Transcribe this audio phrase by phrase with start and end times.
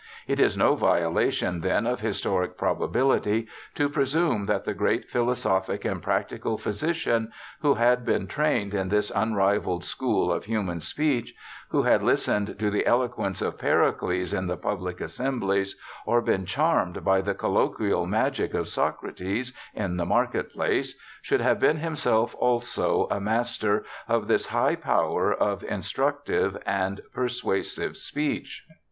[0.25, 6.01] It is no violation, then, of historic probability, to presume that the great philosophic and
[6.01, 7.31] practical physician—
[7.61, 11.35] who had been trained in this unrivalled school of human speech—
[11.69, 17.03] who had listened to the eloquence of Pericles in the public assemblies, or been charmed
[17.05, 23.07] by the 'colloquial magic of Socrates', in the market place, should have been himself, also,
[23.11, 28.65] a master of this high power of instructive and persuasive speech.